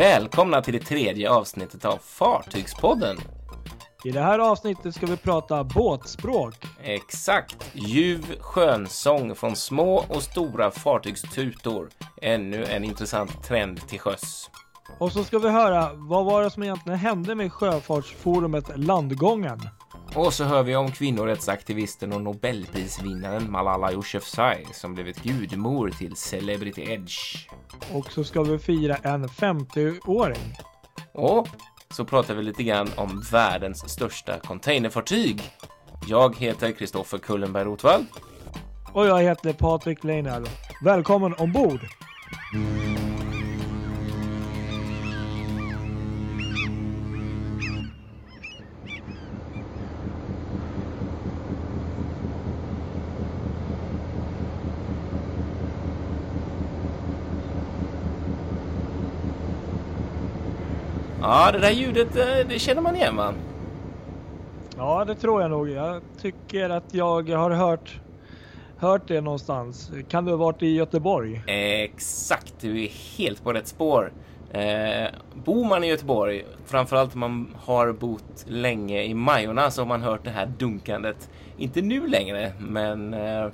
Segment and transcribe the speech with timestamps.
[0.00, 3.16] Välkomna till det tredje avsnittet av Fartygspodden.
[4.04, 6.54] I det här avsnittet ska vi prata båtspråk.
[6.82, 7.70] Exakt.
[7.72, 11.88] Ljuv skönsång från små och stora fartygstutor.
[12.22, 14.50] Ännu en intressant trend till sjöss.
[14.98, 19.60] Och så ska vi höra vad var det som egentligen hände med sjöfartsforumet Landgången.
[20.14, 26.82] Och så hör vi om kvinnorättsaktivisten och nobelprisvinnaren Malala Yousafzai som blivit gudmor till Celebrity
[26.82, 27.48] Edge.
[27.92, 30.56] Och så ska vi fira en 50-åring.
[31.12, 31.48] Och
[31.90, 35.42] så pratar vi lite grann om världens största containerfartyg.
[36.06, 38.04] Jag heter Kristoffer Kullenberg Rotvall.
[38.92, 40.46] Och jag heter Patrik Leinell.
[40.84, 41.80] Välkommen ombord!
[61.22, 63.34] Ja, det där ljudet, eh, det känner man igen va?
[64.76, 65.70] Ja, det tror jag nog.
[65.70, 68.00] Jag tycker att jag har hört,
[68.76, 69.92] hört det någonstans.
[70.08, 71.42] Kan det ha varit i Göteborg?
[71.46, 74.12] Exakt, du är helt på rätt spår.
[74.50, 79.86] Eh, bor man i Göteborg, framförallt om man har bott länge i Majorna, så har
[79.86, 81.30] man hört det här dunkandet.
[81.56, 83.46] Inte nu längre, men eh,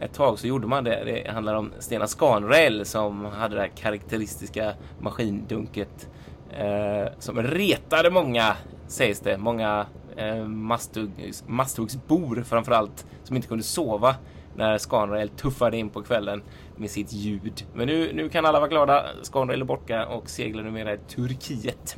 [0.00, 1.02] ett tag så gjorde man det.
[1.04, 6.08] Det handlar om Stena Scanrail som hade det här karaktäristiska maskindunket
[6.52, 9.86] eh, som retade många, sägs det, många
[10.16, 14.16] eh, masthuggs, masthuggsbor framförallt, som inte kunde sova
[14.56, 16.42] när Scanrail tuffade in på kvällen
[16.76, 17.66] med sitt ljud.
[17.74, 19.06] Men nu, nu kan alla vara glada.
[19.22, 21.96] Scanrail är borta och seglar numera i Turkiet.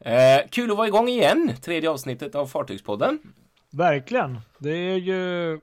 [0.00, 3.18] Eh, kul att vara igång igen, tredje avsnittet av Fartygspodden.
[3.72, 4.40] Verkligen.
[4.58, 5.60] Det är ju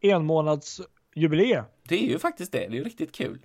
[0.00, 0.80] en månads
[1.14, 1.64] jubileum.
[1.88, 2.68] Det är ju faktiskt det.
[2.68, 3.38] Det är riktigt kul.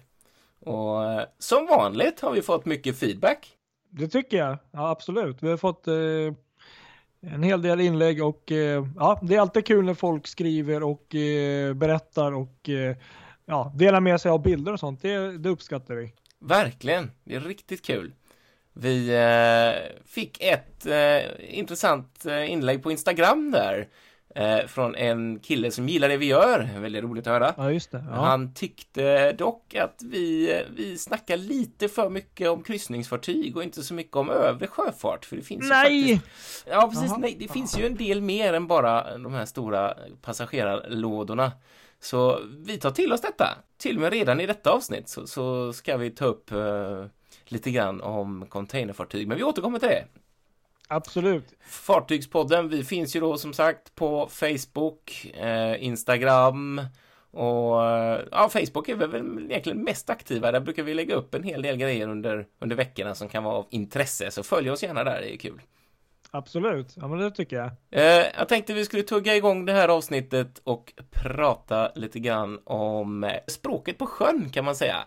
[0.65, 3.57] Och eh, som vanligt har vi fått mycket feedback.
[3.89, 4.57] Det tycker jag.
[4.71, 5.43] Ja, absolut.
[5.43, 5.93] Vi har fått eh,
[7.33, 11.15] en hel del inlägg och eh, ja, det är alltid kul när folk skriver och
[11.15, 12.95] eh, berättar och eh,
[13.45, 15.01] ja, delar med sig av bilder och sånt.
[15.01, 16.13] Det, det uppskattar vi.
[16.39, 17.11] Verkligen.
[17.23, 18.13] Det är riktigt kul.
[18.75, 19.11] Vi
[20.05, 20.85] fick ett
[21.39, 23.87] intressant inlägg på Instagram där
[24.35, 26.69] eh, från en kille som gillar det vi gör.
[26.79, 27.53] Väldigt roligt att höra.
[27.57, 28.03] Ja, just det.
[28.09, 28.15] Ja.
[28.15, 33.93] Han tyckte dock att vi, vi snackar lite för mycket om kryssningsfartyg och inte så
[33.93, 35.25] mycket om övrig sjöfart.
[35.25, 36.09] För det finns Nej!
[36.09, 37.17] Ju faktiskt, ja, precis.
[37.17, 41.51] Nej, det finns ju en del mer än bara de här stora passagerarlådorna.
[41.99, 43.57] Så vi tar till oss detta.
[43.77, 47.05] Till och med redan i detta avsnitt så, så ska vi ta upp eh,
[47.45, 49.27] lite grann om containerfartyg.
[49.27, 50.05] Men vi återkommer till det.
[50.87, 51.53] Absolut.
[51.65, 56.81] Fartygspodden, vi finns ju då som sagt på Facebook, eh, Instagram
[57.31, 59.15] och eh, ja, Facebook är väl
[59.49, 60.51] egentligen mest aktiva.
[60.51, 63.55] Där brukar vi lägga upp en hel del grejer under, under veckorna som kan vara
[63.55, 64.31] av intresse.
[64.31, 65.61] Så följ oss gärna där, det är kul.
[66.31, 66.93] Absolut.
[66.95, 67.71] Ja, men det tycker jag.
[67.91, 73.23] Eh, jag tänkte vi skulle tugga igång det här avsnittet och prata lite grann om
[73.23, 74.97] eh, språket på sjön kan man säga.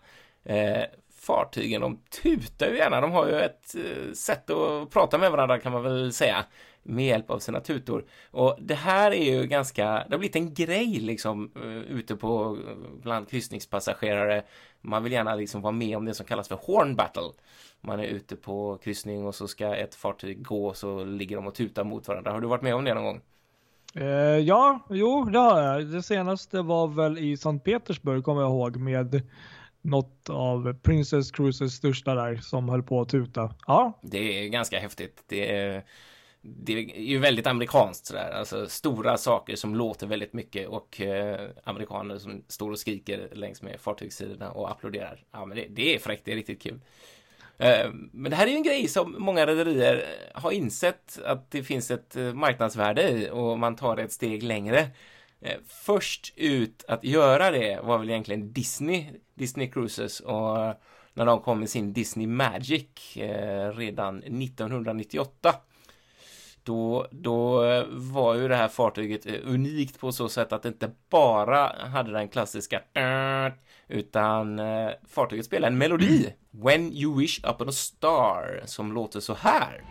[0.45, 0.83] Eh,
[1.27, 3.01] fartygen, de tutar ju gärna.
[3.01, 6.45] De har ju ett eh, sätt att prata med varandra kan man väl säga
[6.83, 8.05] med hjälp av sina tutor.
[8.31, 12.59] Och det här är ju ganska, det har blivit en grej liksom eh, ute på
[12.69, 14.43] eh, bland kryssningspassagerare.
[14.81, 17.31] Man vill gärna liksom vara med om det som kallas för horn battle.
[17.81, 21.55] Man är ute på kryssning och så ska ett fartyg gå så ligger de och
[21.55, 22.33] tutar mot varandra.
[22.33, 23.21] Har du varit med om det någon gång?
[23.95, 25.87] Eh, ja, jo, det har jag.
[25.87, 29.23] Det senaste var väl i Sankt Petersburg kommer jag ihåg med
[29.87, 33.55] något av Princess Cruises största där som höll på att tuta.
[33.67, 35.23] Ja, Det är ganska häftigt.
[35.27, 35.85] Det är,
[36.43, 38.31] det är ju väldigt amerikanskt sådär.
[38.31, 43.63] Alltså stora saker som låter väldigt mycket och eh, amerikaner som står och skriker längs
[43.63, 45.25] med fartygssidorna och applåderar.
[45.33, 46.25] Ja, men det, det är fräckt.
[46.25, 46.81] Det är riktigt kul.
[47.59, 50.05] Eh, Men det här är ju en grej som många rederier
[50.35, 54.43] har insett att det finns ett eh, marknadsvärde i och man tar det ett steg
[54.43, 54.89] längre.
[55.47, 60.57] Eh, Först ut att göra det var väl egentligen Disney, Disney Cruises och
[61.15, 65.55] när de kom med sin Disney Magic eh, redan 1998.
[66.63, 70.69] Då, då eh, var ju det här fartyget eh, unikt på så sätt att det
[70.69, 72.83] inte bara hade den klassiska
[73.89, 79.35] utan eh, fartyget spelade en melodi When you wish upon a star som låter så
[79.35, 79.83] här.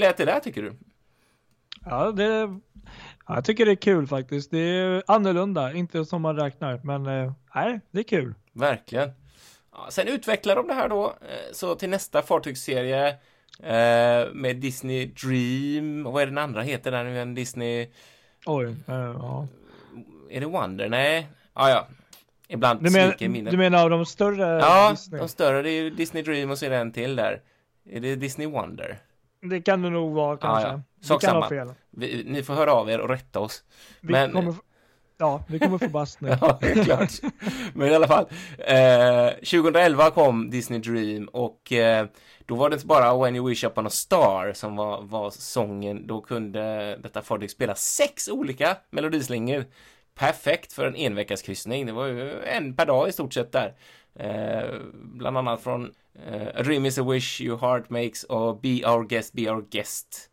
[0.00, 0.72] Lät det där tycker du?
[1.84, 2.24] ja, det,
[3.26, 4.50] ja, jag tycker det är kul faktiskt.
[4.50, 8.34] Det är annorlunda, inte som man räknar, men eh, nej, det är kul.
[8.52, 9.10] Verkligen.
[9.72, 13.08] Ja, sen utvecklar de det här då, eh, så till nästa fartygsserie
[13.62, 17.34] eh, med Disney Dream, och vad är den andra heter den nu igen?
[17.34, 17.88] Disney
[18.46, 19.46] Oj, eh, ja.
[20.30, 20.88] är det Wonder?
[20.88, 21.86] Nej, ja ja.
[22.48, 23.50] Ibland Du, men, minnet.
[23.50, 25.20] du menar av de större Ja, Disney?
[25.20, 27.40] de större, det är ju Disney Dream och så är det en till där.
[27.90, 28.98] Är det Disney Wonder?
[29.42, 30.68] Det kan det nog vara kanske.
[30.68, 30.80] ja.
[31.00, 31.48] Vi Sak samma.
[31.48, 31.72] fel.
[31.90, 33.62] Vi, ni får höra av er och rätta oss.
[34.00, 34.54] Vi Men- kommer,
[35.18, 36.28] ja, vi kommer få bast nu.
[36.40, 37.10] Ja, klart.
[37.74, 38.26] Men i alla fall.
[38.58, 42.06] Eh, 2011 kom Disney Dream och eh,
[42.46, 46.06] då var det inte bara When You Wish Upon a Star som var, var sången.
[46.06, 49.64] Då kunde detta fartyg spela sex olika melodislingor.
[50.14, 51.86] Perfekt för en enveckaskryssning.
[51.86, 53.74] Det var ju en per dag i stort sett där.
[54.14, 55.92] Eh, bland annat från
[56.28, 59.64] eh, A Dream is a Wish Your Heart Makes och Be Our Guest, Be Our
[59.70, 60.26] Guest.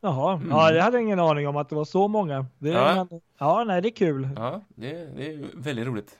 [0.00, 0.50] Jaha, Mm.
[0.50, 2.46] ja, jag hade ingen aning om att det var så många.
[2.58, 3.06] Det Ja.
[3.10, 3.18] ja.
[3.38, 4.28] ja, nej, det är kul.
[4.36, 6.18] Ja, det, det är väldigt roligt.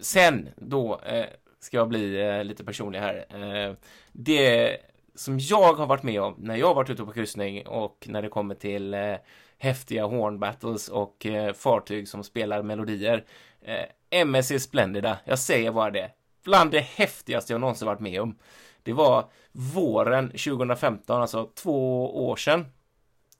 [0.00, 1.24] Sen då eh,
[1.60, 3.24] ska jag bli eh, lite personlig här.
[3.68, 3.74] Eh,
[4.12, 4.76] det
[5.14, 8.22] som jag har varit med om när jag har varit ute på kryssning och när
[8.22, 9.14] det kommer till eh,
[9.58, 13.24] häftiga horn battles och eh, fartyg som spelar melodier.
[13.60, 16.10] Eh, MSC Splendida, jag säger bara det.
[16.46, 18.38] Bland det häftigaste jag någonsin varit med om.
[18.82, 22.66] Det var våren 2015, alltså två år sedan.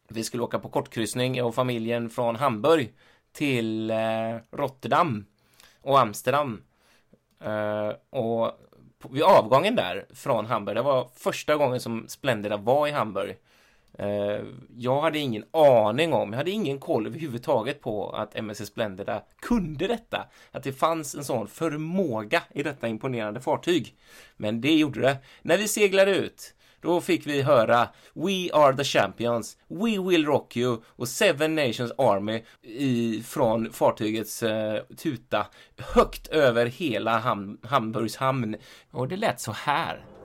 [0.09, 2.93] Vi skulle åka på kortkryssning och familjen från Hamburg
[3.33, 3.97] till eh,
[4.51, 5.27] Rotterdam
[5.83, 6.63] och Amsterdam.
[7.41, 8.53] Eh, och
[8.99, 13.37] på, vid avgången där från Hamburg, det var första gången som Splendida var i Hamburg.
[13.99, 14.45] Eh,
[14.77, 19.87] jag hade ingen aning om, jag hade ingen koll överhuvudtaget på att MSC Splendida kunde
[19.87, 20.27] detta.
[20.51, 23.95] Att det fanns en sån förmåga i detta imponerande fartyg.
[24.37, 25.17] Men det gjorde det.
[25.43, 30.57] När vi seglade ut då fick vi höra We are the champions, We will rock
[30.57, 35.47] you och Seven Nations Army i, från fartygets eh, tuta
[35.77, 38.57] högt över hela ham Hamburgs hamn.
[38.91, 40.16] Och det lät så här.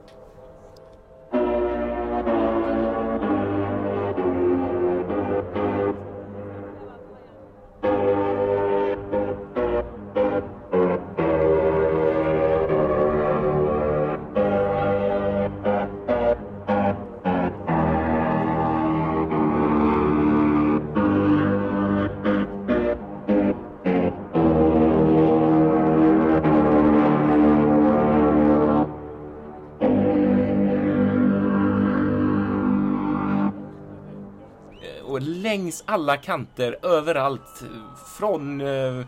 [35.72, 37.64] Längs alla kanter, överallt,
[38.18, 39.06] från eh,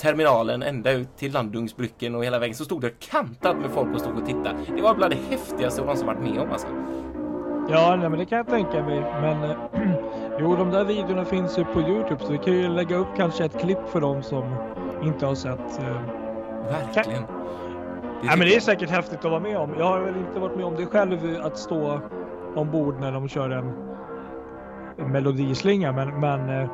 [0.00, 4.00] terminalen ända ut till Landungsbrücken och hela vägen så stod det kantat med folk och
[4.00, 4.58] stod och tittade.
[4.76, 6.66] Det var bland det häftigaste jag någonsin varit med om alltså.
[7.70, 9.00] Ja, nej, men det kan jag tänka mig.
[9.00, 9.56] Men eh,
[10.40, 13.44] jo, de där videorna finns ju på Youtube så vi kan ju lägga upp kanske
[13.44, 14.54] ett klipp för dem som
[15.04, 15.78] inte har sett.
[15.78, 16.00] Eh.
[16.94, 17.22] Verkligen.
[18.22, 19.74] Nej, men det är säkert häftigt att vara med om.
[19.78, 22.00] Jag har väl inte varit med om det själv att stå
[22.56, 23.88] ombord när de kör en
[25.06, 26.68] melodislinga, men, men eh, eh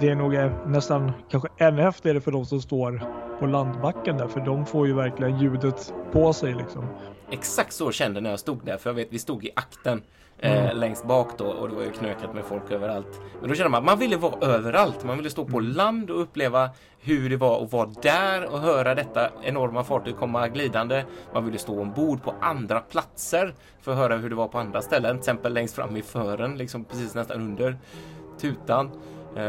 [0.00, 3.02] det är nog eh, nästan kanske ännu häftigare för de som står
[3.40, 6.84] på landbacken där, för de får ju verkligen ljudet på sig liksom.
[7.32, 10.02] Exakt så kände jag när jag stod där, för jag vet vi stod i akten
[10.38, 10.76] eh, Mm.
[10.76, 13.20] längst bak då och det var ju knökat med folk överallt.
[13.40, 15.04] Men då kände man att man ville vara överallt.
[15.04, 16.70] Man ville stå på land och uppleva
[17.00, 21.04] hur det var att vara där och höra detta enorma fartyg komma glidande.
[21.34, 24.82] Man ville stå ombord på andra platser för att höra hur det var på andra
[24.82, 27.78] ställen, till exempel längst fram i fören, liksom precis nästan under
[28.40, 28.90] tutan.
[29.36, 29.42] Eh,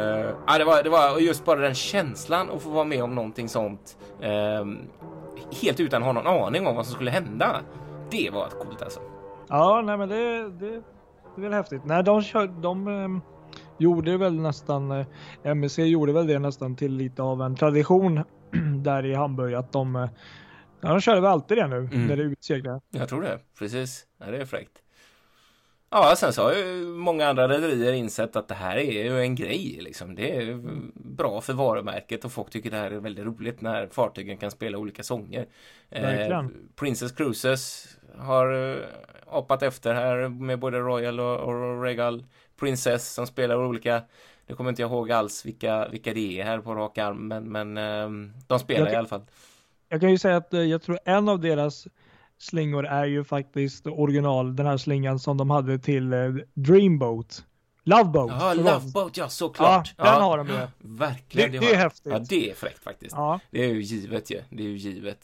[0.47, 3.49] ja, det, var, det var just bara den känslan att få vara med om någonting
[3.49, 4.65] sånt eh,
[5.53, 7.61] helt utan att ha någon aning om vad som skulle hända.
[8.11, 8.99] Det var coolt alltså.
[9.49, 10.69] Ja, nej men det, det,
[11.35, 11.81] det är väl häftigt.
[11.85, 13.21] Nej, de, kör, de ehm,
[13.77, 15.05] gjorde väl nästan, eh,
[15.43, 18.23] MSC gjorde väl det nästan till lite av en tradition
[18.83, 20.09] där i Hamburg att de, eh,
[20.81, 22.07] ja, de körde väl alltid det nu Mm.
[22.07, 22.81] när det är utseglar.
[22.91, 24.05] Jag tror det, precis.
[24.19, 24.71] Ja, det är fräckt.
[25.95, 29.35] Ja, sen så har ju många andra rederier insett att det här är ju en
[29.35, 30.15] grej liksom.
[30.15, 30.59] Det är
[30.95, 34.77] bra för varumärket och folk tycker det här är väldigt roligt när fartygen kan spela
[34.77, 35.45] olika sånger.
[35.89, 36.69] Verkligen.
[36.75, 38.77] Princess Cruises har eh,
[39.27, 42.25] apat efter här med både Royal och, och Regal
[42.59, 44.01] Princess som spelar olika
[44.47, 47.43] nu kommer inte jag ihåg alls vilka, vilka det är här på rak arm men,
[47.51, 49.21] men ehm, de spelar kan- i alla fall.
[49.89, 51.87] Jag kan ju säga att eh, jag tror en av deras
[52.37, 56.19] slingor är ju faktiskt original, den här slingan som de hade till eh,
[56.53, 57.45] Dreamboat.
[57.85, 58.31] Loveboat.
[58.39, 58.53] Ja.
[58.53, 59.93] Loveboat, ja såklart.
[59.97, 60.67] Ja, den har de ju.
[60.79, 61.51] Verkligen.
[61.51, 62.13] Det- har det är häftigt.
[62.13, 63.11] Ja, det är fräckt faktiskt.
[63.15, 64.41] Ja, Det är ju givet ju.
[64.49, 65.19] Det är ju givet.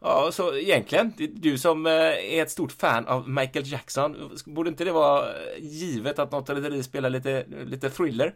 [0.00, 4.16] Ja, så egentligen, det- du som eh, är ett stort fan av Michael Jackson,
[4.46, 5.24] borde inte det vara
[5.58, 8.34] givet att något rederi spelar lite, lite thriller?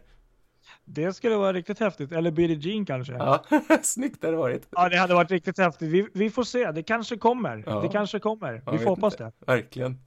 [0.85, 2.11] Det skulle vara riktigt häftigt.
[2.11, 3.13] Eller Billie Jean kanske.
[3.13, 3.43] Ja,
[3.81, 4.67] snyggt hade det varit.
[4.69, 5.89] Ja, det hade varit riktigt häftigt.
[5.89, 6.71] Vi, vi får se.
[6.71, 7.63] Det kanske kommer.
[7.65, 7.79] Ja.
[7.79, 8.61] Det kanske kommer.
[8.71, 9.31] Vi får hoppas det.
[9.47, 9.99] Verkligen.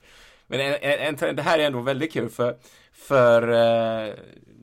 [0.46, 2.56] Men en, en, det här är ändå väldigt kul för,
[2.92, 4.14] för eh,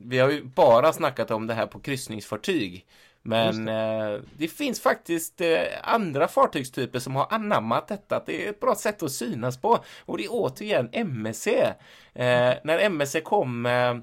[0.04, 2.86] vi har ju bara snackat om det här på kryssningsfartyg.
[3.22, 3.72] Men det.
[3.72, 4.48] Eh, det.
[4.48, 8.22] finns faktiskt eh, andra fartygstyper som har anammat detta.
[8.26, 9.78] Det är ett bra sätt att synas på.
[10.00, 11.46] Och det är återigen MSC.
[11.46, 13.94] Eh, när MSC kom eh,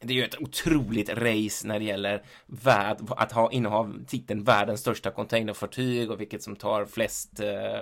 [0.00, 4.80] det är ju ett otroligt race när det gäller värld, att ha, inneha titeln världens
[4.80, 7.80] största containerfartyg och vilket som tar flest eh,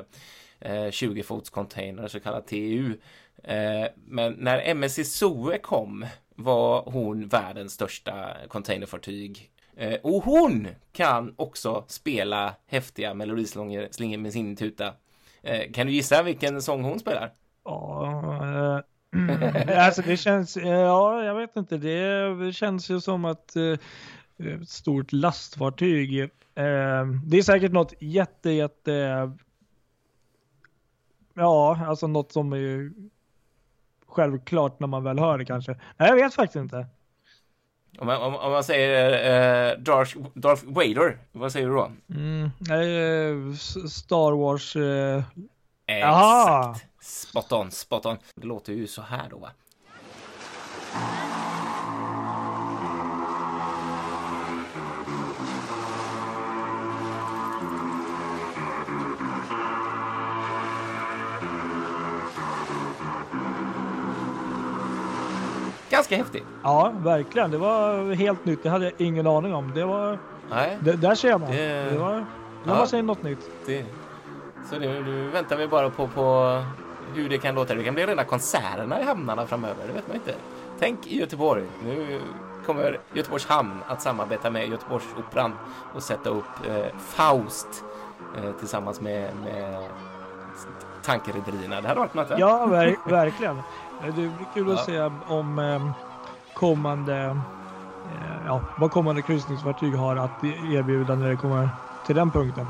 [0.61, 2.95] eh 20 fots container, så kallad TU.
[3.45, 11.35] Eh, men när MSC Zoe kom var hon världens största containerfartyg Eh, och hon kan
[11.37, 14.93] också spela häftiga melodislingor med sin tuta.
[15.43, 17.33] Eh, kan du gissa vilken sång hon spelar?
[17.65, 18.07] Ja,
[18.43, 18.81] eh,
[19.77, 26.31] alltså det känns, ja jag vet inte, det, känns ju som att ett stort lastfartyg.
[27.25, 29.31] det är säkert något jätte, jätte,
[31.35, 32.93] ja alltså något som är
[34.07, 35.73] självklart när man väl hör det kanske.
[35.97, 36.87] Nej, jag vet faktiskt inte.
[37.99, 41.91] Om man, om, om man säger uh, Darth, Darth Vader, vad säger du då?
[42.11, 43.55] Mm, uh,
[43.89, 44.77] Star Wars...
[45.89, 46.87] Exakt.
[47.01, 48.17] Spot on, spot on.
[48.35, 49.51] Det låter ju så här då va?
[65.91, 66.45] Ganska häftigt.
[66.63, 67.51] Ja, verkligen.
[67.51, 68.63] Det var helt nytt.
[68.63, 69.73] Det hade jag ingen aning om.
[69.75, 70.19] Det var...
[70.51, 70.79] Nej.
[70.81, 71.51] Det, där ser man.
[71.51, 72.19] Det, det var...
[72.65, 72.87] Nu ja.
[72.87, 73.51] säger något nytt.
[73.67, 73.87] Det...
[74.71, 76.59] Så nu, nu väntar vi bara på, på
[77.15, 77.75] hur det kan låta.
[77.75, 79.87] Det kan bli rena konserterna i hamnarna framöver.
[79.87, 80.35] Det vet man inte.
[80.79, 81.65] Tänk i Göteborg.
[81.85, 82.21] Nu
[82.67, 85.53] kommer Göteborgs hamn att samarbeta med Göteborgsoperan
[85.95, 87.85] och sätta upp eh, Faust
[88.37, 89.89] eh, tillsammans med, med
[91.03, 91.81] tankerederierna.
[91.81, 92.39] Det hade varit något.
[92.39, 93.63] Ja, ver verkligen.
[94.05, 95.91] Det blir kul att se om eh,
[96.55, 101.69] kommande, eh, ja, vad kommande kryssningsfartyg har att erbjuda när det kommer
[102.07, 102.67] till den punkten.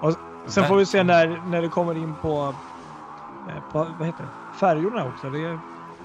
[0.00, 0.14] Och
[0.46, 2.54] sen får vi se när, när det kommer in på,
[3.48, 5.30] eh, på vad heter det, färjorna också.
[5.30, 5.58] Det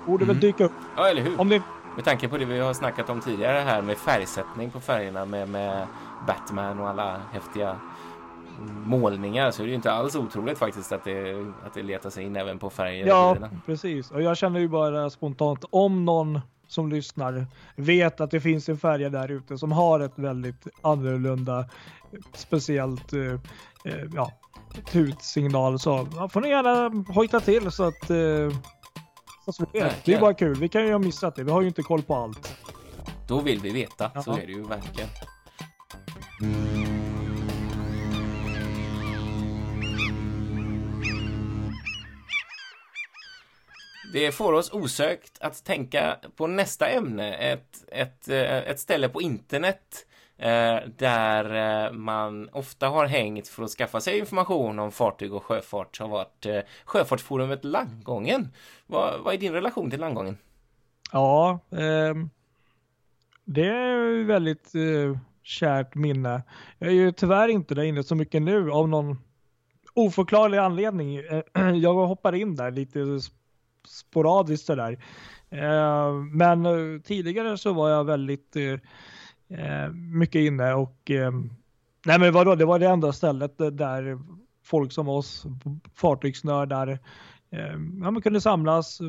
[0.05, 0.35] borde mm.
[0.35, 0.71] väl dyka upp.
[0.95, 1.41] Ja, eller hur?
[1.41, 1.61] Om det...
[1.95, 5.49] Med tanke på det vi har snackat om tidigare här med färgsättning på färgerna med,
[5.49, 5.87] med
[6.27, 7.75] Batman och alla häftiga
[8.85, 12.23] målningar så är det ju inte alls otroligt faktiskt att det, att det letar sig
[12.23, 13.07] in även på färger.
[13.07, 14.11] Ja, precis.
[14.11, 18.77] Och jag känner ju bara spontant om någon som lyssnar vet att det finns en
[18.77, 21.65] färja där ute som har ett väldigt annorlunda
[22.33, 23.13] speciellt
[23.85, 24.31] eh, ja,
[24.91, 28.49] tutsignal så får ni gärna hojta till så att eh,
[29.45, 30.05] så vi vet.
[30.05, 30.55] Det är bara kul.
[30.55, 31.43] Vi kan ju ha missat det.
[31.43, 32.57] Vi har ju inte koll på allt.
[33.27, 34.21] Då vill vi veta.
[34.21, 35.09] Så är det ju verkligen.
[44.13, 49.21] Det får oss osökt att tänka på nästa ämne, ett, ett, eh, ett ställe på
[49.21, 50.05] internet
[50.37, 55.43] Eh, där eh, man ofta har hängt för att skaffa sig information om fartyg och
[55.43, 58.51] sjöfart har varit eh, Sjöfartsforumet Landgången.
[58.87, 60.37] Vad, vad är din relation till Landgången?
[61.11, 62.15] Ja, eh,
[63.45, 66.43] det är väldigt eh, kärt minne.
[66.77, 69.17] Jag är ju tyvärr inte där inne så mycket nu av någon
[69.93, 71.21] oförklarlig anledning.
[71.81, 72.99] Jag hoppar in där lite
[73.87, 74.99] sporadiskt sådär.
[75.49, 78.79] Ehm, eh, men tidigare så var jag väldigt eh,
[79.93, 81.11] mycket inne och
[82.05, 84.19] nej men vadå, det var det enda stället där
[84.63, 85.45] folk som oss
[85.95, 86.99] fartygsnördar
[87.49, 87.77] ja,
[88.11, 88.99] man kunde samlas,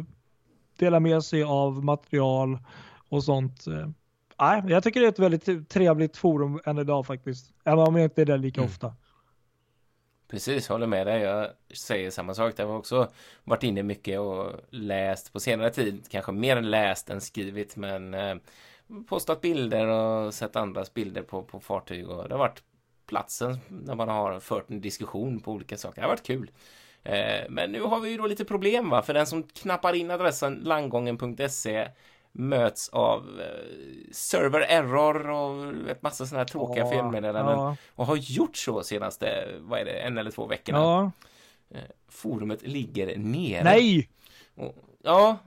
[0.79, 2.59] dela med sig av material
[3.09, 3.65] och sånt.
[4.41, 7.53] Nej, jag tycker det är ett väldigt trevligt forum än idag faktiskt.
[7.65, 8.71] Även om jag inte är där lika mm.
[8.71, 8.95] ofta.
[10.29, 11.23] Precis, håller med dig.
[11.23, 12.53] Jag säger samma sak.
[12.57, 13.09] Jag har också
[13.45, 16.05] varit inne mycket och läst på senare tid.
[16.11, 18.35] Kanske mer läst än skrivit, men eh,
[19.09, 22.09] postat bilder och sett andras bilder på, på fartyg.
[22.09, 22.63] Och det har varit
[23.07, 26.01] platsen när man har fört en diskussion på olika saker.
[26.01, 26.51] Det har varit kul.
[27.03, 30.11] Eh, men nu har vi ju då lite problem va, för den som knappar in
[30.11, 31.89] adressen landgången.se
[32.33, 37.77] möts av eh, server error och ett massa sådana här tråkiga ja, felmeddelanden ja.
[37.95, 40.79] och har gjort så senaste, vad är det, en eller två veckorna.
[40.79, 41.11] Ja.
[41.71, 43.65] Eh, forumet ligger nere.
[43.65, 44.09] Nej!
[44.55, 45.39] Och, ja,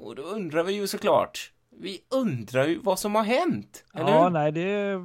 [0.00, 1.52] och då undrar vi ju såklart.
[1.80, 3.84] Vi undrar ju vad som har hänt.
[3.94, 5.00] Eller ja, nej, det,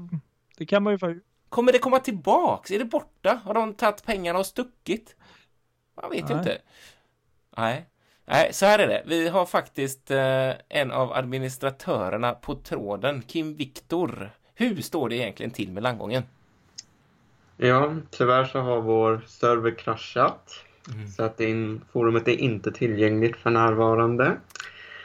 [0.58, 1.15] det kan man ju få.
[1.50, 2.72] Kommer det komma tillbaks?
[2.72, 3.42] Är det borta?
[3.46, 5.15] Har de tagit pengarna och stuckit?
[6.01, 6.32] Man vet nej.
[6.32, 6.58] ju inte.
[7.58, 7.86] Nej.
[8.25, 9.03] Nej, så här är det.
[9.06, 14.32] Vi har faktiskt eh, en av administratörerna på tråden, Kim Viktor.
[14.56, 16.24] Hur står det egentligen till med landgången?
[17.58, 20.51] Ja, tyvärr så har vår server kraschat.
[20.94, 21.08] Mm.
[21.08, 24.38] Så att in, forumet är inte tillgängligt för närvarande.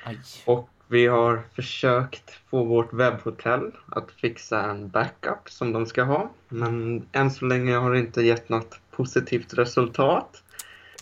[0.04, 0.18] Aj.
[0.44, 6.30] Och vi har försökt få vårt webbhotell att fixa en backup som de ska ha.
[6.48, 10.42] Men än så länge har det inte gett något positivt resultat.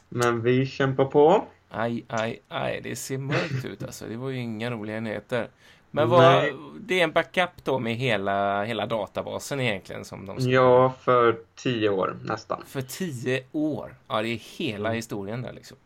[0.08, 1.44] Men vi kämpar på.
[1.70, 4.04] Aj, aj, aj, det ser mörkt ut alltså.
[4.06, 5.48] Det var ju inga roliga nyheter.
[5.90, 6.44] Men vad,
[6.80, 10.04] det är en backup då med hela, hela databasen egentligen?
[10.04, 10.50] Som de ska...
[10.50, 12.62] Ja, för tio år nästan.
[12.66, 13.94] För tio år?
[14.08, 14.96] Ja, det är hela mm.
[14.96, 15.76] historien där liksom.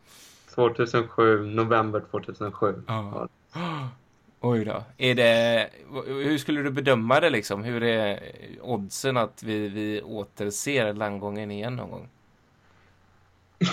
[0.55, 2.83] 2007, november 2007.
[2.87, 3.27] Ja.
[4.43, 4.83] Oj då.
[4.97, 5.69] Är det,
[6.05, 7.63] hur skulle du bedöma det liksom?
[7.63, 8.19] Hur är
[8.61, 12.09] oddsen att vi, vi återser landgången igen någon gång?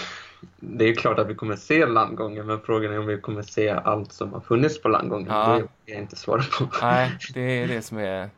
[0.60, 3.70] det är klart att vi kommer se landgången, men frågan är om vi kommer se
[3.70, 5.26] allt som har funnits på landgången.
[5.28, 5.60] Ja.
[5.84, 6.68] Det är jag inte svara på.
[6.82, 8.30] Nej, det är det som är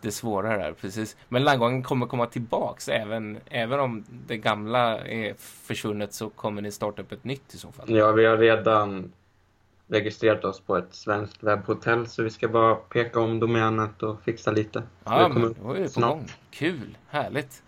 [0.00, 1.16] det svåra där, precis.
[1.28, 6.72] Men landgången kommer komma tillbaks även, även om det gamla är försvunnet så kommer ni
[6.72, 7.96] starta upp ett nytt i så fall.
[7.96, 9.12] Ja, vi har redan
[9.88, 14.50] registrerat oss på ett svenskt webbhotell så vi ska bara peka om domänet och fixa
[14.50, 14.82] lite.
[15.04, 16.28] Ja, men då är det på gång.
[16.50, 17.62] Kul, härligt.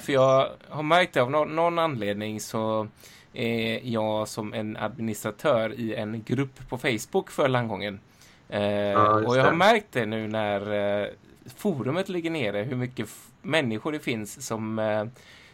[0.00, 2.88] För jag har märkt det av någon anledning så
[3.32, 8.00] är jag som en administratör i en grupp på Facebook för landgången.
[8.48, 11.08] Eh, ja, och jag har märkt det nu när eh,
[11.56, 13.08] forumet ligger nere hur mycket
[13.42, 15.04] människor det finns som eh,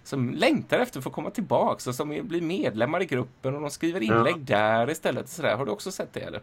[0.05, 3.71] som längtar efter att få komma tillbaks och som blir medlemmar i gruppen och de
[3.71, 4.57] skriver inlägg ja.
[4.57, 5.29] där istället.
[5.29, 5.57] Sådär.
[5.57, 6.43] Har du också sett det eller?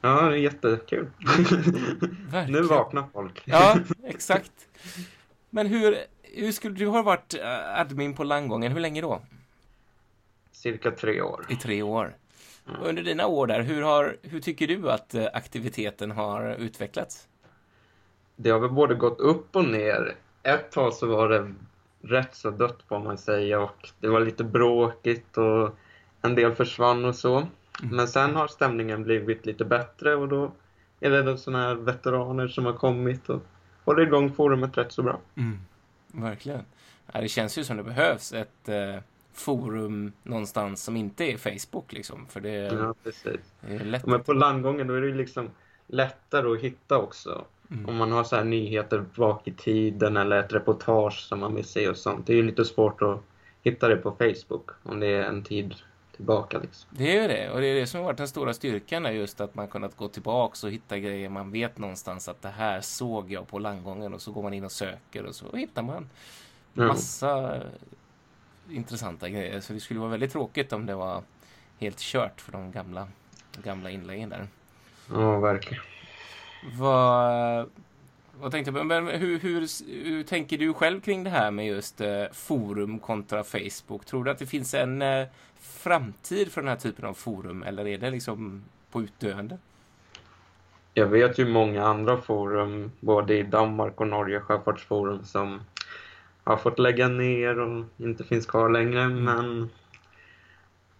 [0.00, 1.10] Ja, det är jättekul.
[2.48, 3.42] nu vaknar folk.
[3.44, 4.52] ja, exakt.
[5.50, 9.22] Men hur, hur skulle du har varit eh, admin på landgången, hur länge då?
[10.52, 11.46] Cirka tre år.
[11.48, 12.16] I tre år.
[12.68, 12.80] Mm.
[12.82, 17.28] Under dina år där, hur, har, hur tycker du att eh, aktiviteten har utvecklats?
[18.36, 20.16] Det har väl både gått upp och ner.
[20.42, 21.54] Ett tag så var det
[22.04, 25.74] rätt så dött får man säga och det var lite bråkigt och
[26.22, 27.36] en del försvann och så.
[27.36, 27.96] Mm.
[27.96, 30.52] Men sen har stämningen blivit lite bättre och då
[31.00, 33.42] är det sådana här veteraner som har kommit och
[33.84, 35.20] håller igång forumet rätt så bra.
[35.36, 35.58] Mm.
[36.06, 36.64] Verkligen.
[37.12, 38.96] Ja, det känns ju som det behövs ett eh,
[39.32, 42.26] forum någonstans som inte är Facebook liksom.
[42.26, 43.40] För det, ja, precis.
[43.60, 44.06] Det är lätt.
[44.06, 45.50] Men på landgången då är det liksom
[45.86, 47.44] lättare att hitta också.
[47.70, 47.88] Mm.
[47.88, 51.64] Om man har så här nyheter bak i tiden eller ett reportage som man vill
[51.64, 52.26] se och sånt.
[52.26, 53.20] Det är ju lite svårt att
[53.62, 55.74] hitta det på Facebook om det är en tid
[56.16, 56.58] tillbaka.
[56.58, 56.90] Liksom.
[56.90, 59.10] Det är ju det och det är det som har varit den stora styrkan är
[59.10, 62.80] just att man kunnat gå tillbaks och hitta grejer man vet någonstans att det här
[62.80, 66.08] såg jag på landgången och så går man in och söker och så hittar man
[66.72, 67.68] massa mm.
[68.70, 69.60] intressanta grejer.
[69.60, 71.22] Så det skulle vara väldigt tråkigt om det var
[71.78, 73.08] helt kört för de gamla,
[73.62, 74.48] gamla inläggen där.
[75.10, 75.82] Ja, verkligen.
[76.72, 77.70] Vad,
[78.40, 79.66] vad tänkte jag, men hur, hur,
[80.04, 84.04] hur, tänker du själv kring det här med just eh, forum kontra Facebook?
[84.04, 85.26] Tror du att det finns en eh,
[85.60, 89.58] framtid för den här typen av forum eller är det liksom på utdöende?
[90.94, 95.60] Jag vet ju många andra forum, både i Danmark och Norge, sjöfartsforum, som
[96.44, 99.02] har fått lägga ner och inte finns kvar längre.
[99.02, 99.24] Mm.
[99.24, 99.70] Men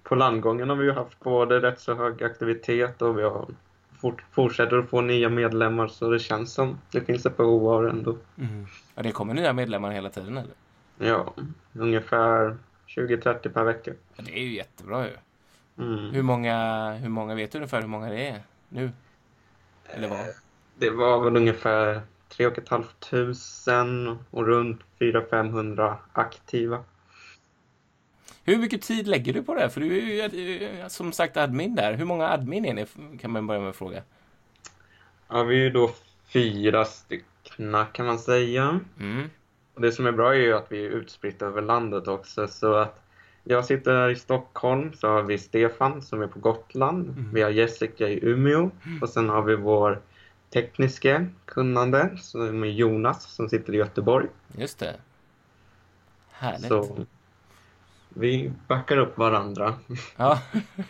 [0.02, 3.46] på landgången har vi ju haft både rätt så hög aktivitet och vi har
[4.04, 7.82] fort, fortsätter att få nya medlemmar så det känns som det finns ett behov av
[7.82, 8.16] det ändå.
[8.38, 8.66] Mm.
[8.94, 10.54] Ja, det kommer nya medlemmar hela tiden eller?
[10.98, 11.34] Ja,
[11.72, 13.92] ungefär 20-30 per vecka.
[14.16, 15.16] Ja, det är ju jättebra ju.
[15.78, 16.10] Mm.
[16.10, 18.90] Hur, många, hur många vet du ungefär hur många det är nu?
[19.86, 20.26] Eller vad?
[20.78, 26.84] Det var väl ungefär 3 500 och runt 400-500 aktiva.
[28.44, 29.70] Hur mycket tid lägger du på det?
[29.70, 31.94] För du är ju som sagt admin där.
[31.94, 32.86] Hur många admin är ni?
[33.18, 34.02] Kan man börja med att fråga.
[35.28, 35.90] Ja, vi är ju då
[36.32, 38.80] fyra stycken kan man säga.
[39.00, 39.30] Mm.
[39.74, 42.48] Och det som är bra är ju att vi är utspridda över landet också.
[42.48, 43.04] Så att
[43.44, 47.08] jag sitter här i Stockholm, så har vi Stefan som är på Gotland.
[47.08, 47.30] Mm.
[47.34, 49.02] Vi har Jessica i Umeå mm.
[49.02, 50.00] och sen har vi vår
[50.52, 54.26] tekniska kunnande som är Jonas som sitter i Göteborg.
[54.58, 54.94] Just det.
[56.30, 56.68] Härligt.
[56.68, 57.06] Så
[58.14, 59.74] vi backar upp varandra.
[60.16, 60.38] Ja,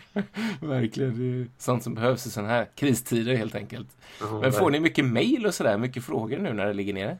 [0.59, 1.17] verkligen.
[1.17, 3.87] Det är sånt som behövs i sådana här kristider helt enkelt.
[4.21, 7.17] Ja, Men får ni mycket mejl och sådär, mycket frågor nu när det ligger nere?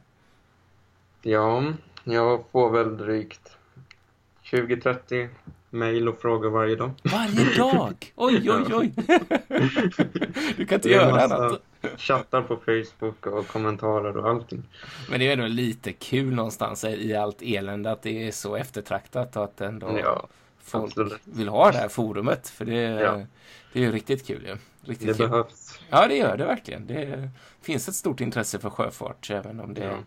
[1.22, 1.62] Ja,
[2.04, 3.56] jag får väl drygt
[4.44, 5.28] 20-30
[5.70, 6.90] mejl och frågor varje dag.
[7.02, 8.12] Varje dag?
[8.16, 8.92] Oj, oj, oj!
[10.56, 11.62] Du kan inte göra annat.
[11.96, 14.62] Chattar på Facebook och kommentarer och allting.
[15.10, 19.36] Men det är ändå lite kul någonstans i allt elände att det är så eftertraktat
[19.36, 20.26] och att ändå ja,
[20.58, 21.20] folk absolut.
[21.24, 22.48] vill ha det här forumet.
[22.48, 23.20] För det, ja.
[23.72, 24.56] det är ju riktigt kul ju.
[24.90, 25.28] Riktigt det kul.
[25.28, 25.80] behövs.
[25.90, 26.86] Ja, det gör det verkligen.
[26.86, 27.30] Det
[27.62, 29.98] finns ett stort intresse för sjöfart, även om det, ja.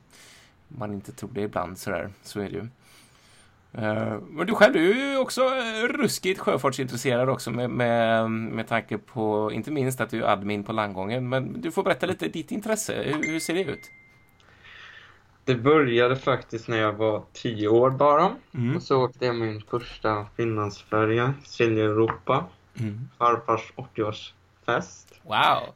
[0.68, 2.10] man inte tror det ibland sådär.
[2.24, 2.68] Så är det ju.
[3.72, 5.42] Men du själv, du är ju också
[5.88, 10.74] ruskigt sjöfartsintresserad också med, med, med tanke på inte minst att du är admin på
[10.74, 11.30] landgången.
[11.30, 13.04] Men du får berätta lite ditt intresse.
[13.04, 13.92] Hur, hur ser det ut?
[15.46, 18.36] Det började faktiskt när jag var tio år bara.
[18.54, 18.76] Mm.
[18.76, 22.46] Och så åkte jag min första Finlandsfärja, Silja Europa.
[22.80, 23.10] Mm.
[23.18, 25.06] Farfars 80-årsfest.
[25.24, 25.74] Wow!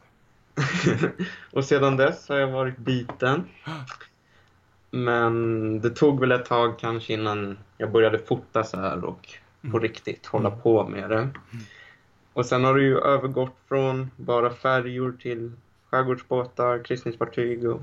[1.51, 3.43] och sedan dess har jag varit biten.
[4.95, 9.29] Men det tog väl ett tag kanske innan jag började fota så här och
[9.61, 9.79] på mm.
[9.79, 10.61] riktigt hålla mm.
[10.61, 11.17] på med det.
[11.17, 11.33] Mm.
[12.33, 15.51] Och sen har det ju övergått från bara färjor till
[15.89, 17.81] skärgårdsbåtar, kryssningsfartyg och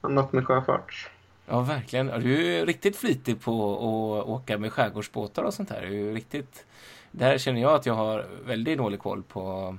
[0.00, 1.10] annat med sjöfart.
[1.46, 2.06] Ja, verkligen.
[2.06, 3.74] Du är riktigt flitig på
[4.20, 5.86] att åka med skärgårdsbåtar och sånt här.
[5.86, 6.66] Du är riktigt...
[7.10, 9.76] Där känner jag att jag har väldigt dålig koll på,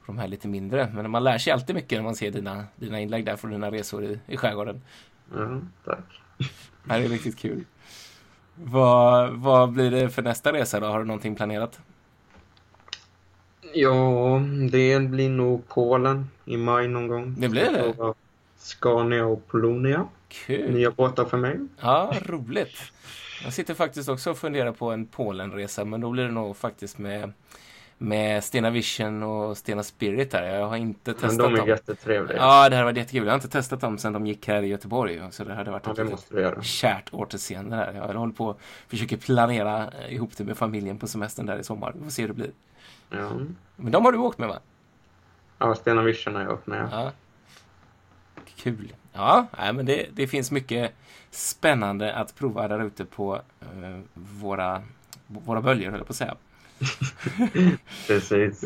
[0.00, 0.90] på de här lite mindre.
[0.94, 3.70] Men man lär sig alltid mycket när man ser dina, dina inlägg där från dina
[3.70, 4.82] resor i, i skärgården.
[5.34, 6.20] Ja, tack.
[6.84, 7.64] Det är riktigt kul.
[8.54, 10.86] Vad, vad blir det för nästa resa då?
[10.86, 11.80] Har du någonting planerat?
[13.74, 17.34] Ja, det blir nog Polen i maj någon gång.
[17.38, 18.14] Det blir det?
[18.56, 20.08] Scania och Polonia.
[20.28, 20.72] Kul.
[20.72, 21.58] Nya båtar för mig.
[21.80, 22.92] Ja, roligt.
[23.44, 26.98] Jag sitter faktiskt också och funderar på en Polenresa, men då blir det nog faktiskt
[26.98, 27.32] med
[27.98, 30.42] med Stena Vision och Stena Spirit där.
[30.42, 31.52] Jag har inte testat dem.
[31.52, 31.68] Men de är dem.
[31.68, 32.38] jättetrevliga.
[32.38, 33.24] Ja, det hade varit jättekul.
[33.24, 35.22] Jag har inte testat dem sedan de gick här i Göteborg.
[35.30, 35.86] Så det hade varit
[36.30, 37.92] ja, ett kärt återseende där.
[37.92, 41.92] Jag håller på och försöker planera ihop det med familjen på semestern där i sommar.
[41.96, 42.50] Vi får se hur det blir.
[43.10, 43.30] Ja.
[43.76, 44.58] Men de har du åkt med va?
[45.58, 46.88] Ja, Stena Vision har jag åkt med.
[46.92, 47.12] Ja.
[48.56, 48.92] Kul.
[49.12, 50.92] Ja, nej, men det, det finns mycket
[51.30, 54.82] spännande att prova där ute på uh, våra,
[55.26, 56.36] våra böljor, höll jag på att säga.
[58.06, 58.64] Precis.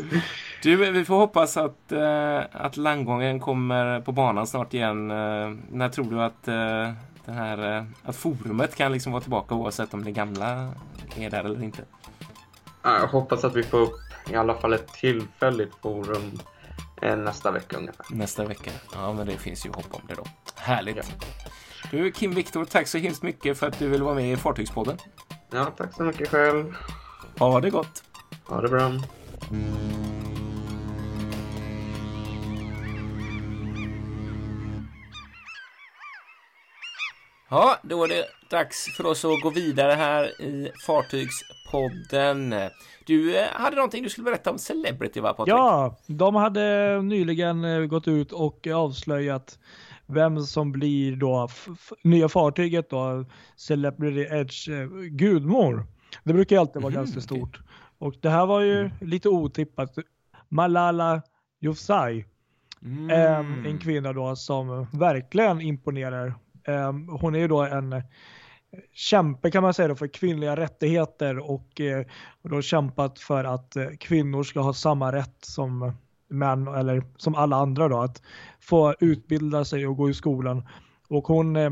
[0.63, 5.11] Du, vi får hoppas att, uh, att landgången kommer på banan snart igen.
[5.11, 6.93] Uh, när tror du att, uh,
[7.25, 10.73] den här, att forumet kan liksom vara tillbaka oavsett om det gamla
[11.17, 11.81] är där eller inte?
[12.83, 13.99] Jag hoppas att vi får upp
[14.29, 16.39] i alla fall ett tillfälligt forum
[17.01, 18.05] nästa vecka ungefär.
[18.09, 18.71] Nästa vecka.
[18.93, 20.23] Ja, men det finns ju hopp om det då.
[20.55, 20.97] Härligt.
[20.97, 21.03] Ja.
[21.91, 24.97] Du, Kim Viktor, tack så hemskt mycket för att du vill vara med i Fartygspodden.
[25.51, 26.75] Ja, tack så mycket själv.
[27.39, 28.03] Ha det gott.
[28.45, 28.91] Ha det bra.
[37.49, 42.55] Ja, då är det dags för oss att gå vidare här i Fartygspodden.
[43.05, 45.51] Du eh, hade någonting du skulle berätta om Celebrity va Patrik?
[45.53, 49.59] Ja, de hade nyligen eh, gått ut och avslöjat
[50.05, 51.49] vem som blir då
[52.03, 55.85] nya fartyget då, Celebrity Edge eh, Gudmor.
[56.23, 57.59] Det brukar alltid vara mm, ganska stort.
[57.97, 58.91] Och det här var ju mm.
[59.01, 59.95] lite otippat.
[60.49, 61.21] Malala
[61.61, 62.25] Yousafzai.
[62.81, 63.65] Mm.
[63.65, 66.33] en kvinna då som verkligen imponerar.
[67.21, 68.03] hon är ju då en
[68.93, 72.05] kämpe kan man säga då, för kvinnliga rättigheter och, eh,
[72.41, 75.93] och då kämpat för att eh, kvinnor ska ha samma rätt som
[76.27, 78.21] män eller som alla andra då att
[78.59, 80.67] få utbilda sig och gå i skolan.
[81.07, 81.71] Och hon eh,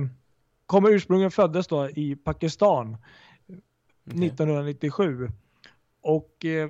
[0.65, 2.97] kommer ursprungligen föddes då i Pakistan
[4.05, 4.27] okay.
[4.27, 5.31] 1997
[6.01, 6.69] och eh,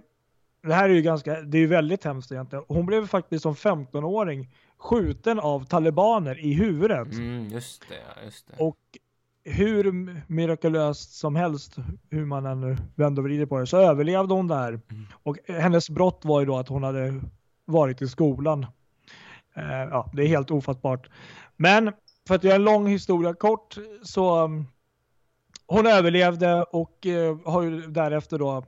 [0.63, 2.65] det här är ju ganska, det är ju väldigt hemskt egentligen.
[2.67, 7.13] Hon blev faktiskt som 15-åring skjuten av talibaner i huvudet.
[7.13, 8.63] Mm, just det, just det.
[8.63, 8.77] Och
[9.43, 11.75] hur mirakulöst som helst,
[12.09, 14.67] hur man än vänder och vrider på det, så överlevde hon där.
[14.67, 15.05] Mm.
[15.23, 17.21] Och hennes brott var ju då att hon hade
[17.65, 18.65] varit i skolan.
[19.55, 21.09] Eh, ja, det är helt ofattbart.
[21.57, 21.91] Men
[22.27, 24.67] för att göra en lång historia kort så um,
[25.71, 28.65] hon överlevde och eh, har ju därefter då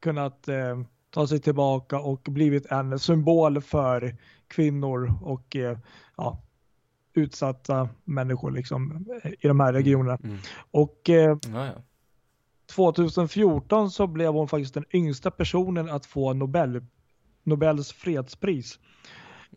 [0.00, 4.16] kunnat eh, ta sig tillbaka och blivit en symbol för
[4.48, 5.78] kvinnor och eh,
[6.16, 6.42] ja,
[7.14, 9.06] utsatta människor liksom,
[9.40, 9.82] i de här mm.
[9.82, 10.18] regionerna.
[10.24, 10.38] Mm.
[10.70, 11.72] Och eh, ja, ja.
[12.74, 16.84] 2014 så blev hon faktiskt den yngsta personen att få Nobel,
[17.42, 18.78] Nobels fredspris.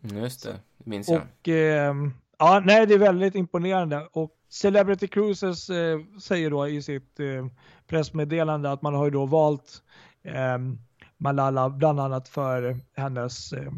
[0.02, 1.22] Just det, det minns jag.
[1.22, 1.94] Och, eh,
[2.38, 4.08] ja, nej, det är väldigt imponerande.
[4.12, 7.46] Och Celebrity Cruises eh, säger då i sitt eh,
[7.86, 9.82] pressmeddelande att man har ju då valt
[10.22, 10.58] eh,
[11.16, 13.72] Malala bland annat för hennes eh,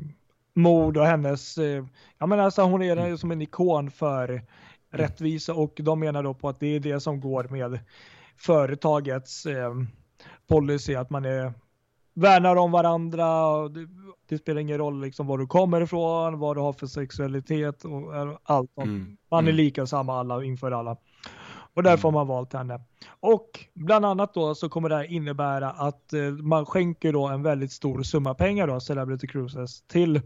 [0.55, 1.85] mord och hennes, eh,
[2.19, 3.19] ja men alltså hon är mm.
[3.19, 4.43] som en ikon för mm.
[4.91, 7.79] rättvisa och de menar då på att det är det som går med
[8.37, 9.75] företagets eh,
[10.49, 11.53] policy, att man är
[12.15, 13.47] värnar om varandra.
[13.47, 13.71] Och
[14.31, 18.39] det, spelar ingen roll liksom var du kommer ifrån, vad du har för sexualitet och
[18.43, 18.79] allt.
[18.79, 19.17] Mm.
[19.31, 19.57] Man är mm.
[19.57, 20.97] lika samma alla inför alla.
[21.75, 22.19] Och därför har mm.
[22.19, 22.81] man valt henne.
[23.21, 27.43] Och bland annat då så kommer det här innebära att eh, man skänker då en
[27.43, 30.21] väldigt stor summa pengar då, Celebrity Cruises, till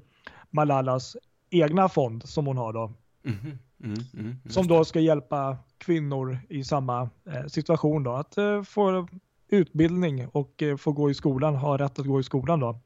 [0.51, 1.17] Malalas
[1.51, 2.93] egna fond som hon har då.
[3.25, 3.59] Mm.
[3.85, 9.09] Mm, mm, som då ska hjälpa kvinnor i samma eh, situation då att eh, få
[9.49, 12.79] utbildning och eh, få gå i skolan, ha rätt att gå i skolan då.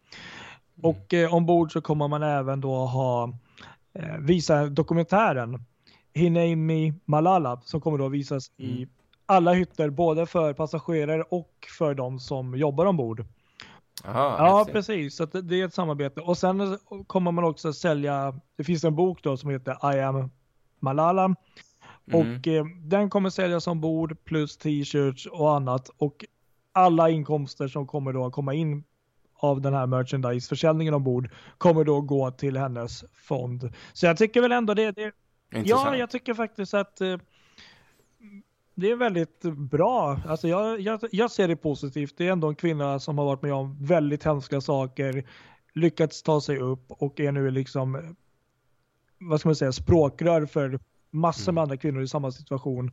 [0.79, 0.91] Mm.
[0.91, 3.33] Och eh, ombord så kommer man även då ha
[3.95, 5.65] eh, visa dokumentären
[6.15, 8.71] Hineimi Malala som kommer då visas mm.
[8.71, 8.89] i
[9.27, 13.25] alla hytter både för passagerare och för de som jobbar ombord.
[14.05, 15.17] Aha, ja, precis.
[15.17, 16.21] Så det är ett samarbete.
[16.21, 20.31] Och sen kommer man också sälja, det finns en bok då som heter I am
[20.81, 21.25] Malala.
[21.25, 21.35] Mm.
[22.21, 25.91] Och eh, den kommer säljas ombord plus t-shirts och annat.
[25.97, 26.25] Och
[26.73, 28.85] alla inkomster som kommer då komma in
[29.39, 33.73] av den här merchandise-försäljningen ombord kommer då gå till hennes fond.
[33.93, 35.13] Så jag tycker väl ändå det, det
[35.51, 37.17] ja, jag tycker faktiskt att eh,
[38.75, 40.21] det är väldigt bra.
[40.27, 42.15] Alltså jag, jag, jag ser det positivt.
[42.17, 45.25] Det är ändå en kvinna som har varit med om väldigt hemska saker,
[45.75, 48.17] lyckats ta sig upp och är nu liksom,
[49.19, 51.63] vad ska man säga, språkrör för massor med mm.
[51.63, 52.91] andra kvinnor i samma situation.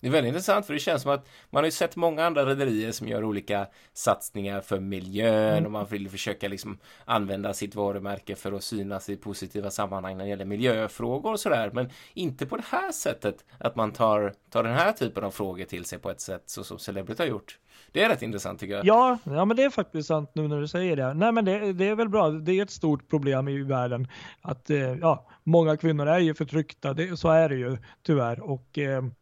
[0.00, 2.46] Det är väldigt intressant för det känns som att man har ju sett många andra
[2.46, 5.64] rederier som gör olika satsningar för miljön mm.
[5.64, 10.24] och man vill försöka liksom använda sitt varumärke för att synas i positiva sammanhang när
[10.24, 11.70] det gäller miljöfrågor och sådär.
[11.72, 15.64] Men inte på det här sättet att man tar, tar den här typen av frågor
[15.64, 17.58] till sig på ett sätt så som Celebrity har gjort.
[17.92, 18.86] Det är rätt intressant tycker jag.
[18.86, 21.14] Ja, ja men det är faktiskt sant nu när du säger det.
[21.14, 22.30] Nej men det, det är väl bra.
[22.30, 24.08] Det är ett stort problem i världen
[24.40, 26.94] att eh, ja, många kvinnor är ju förtryckta.
[26.94, 28.40] Det, så är det ju tyvärr.
[28.40, 29.12] Och eh, mm